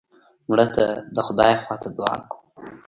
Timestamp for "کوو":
2.29-2.43